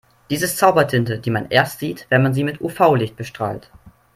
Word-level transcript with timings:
Dies 0.31 0.41
ist 0.41 0.57
Zaubertinte, 0.57 1.19
die 1.19 1.29
man 1.29 1.49
erst 1.51 1.77
sieht, 1.79 2.07
wenn 2.09 2.23
man 2.23 2.33
sie 2.33 2.43
mit 2.43 2.59
UV-Licht 2.59 3.15
bestrahlt. 3.17 3.69